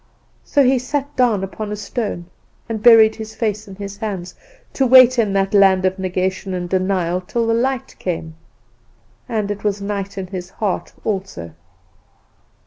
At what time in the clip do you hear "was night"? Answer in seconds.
9.63-10.17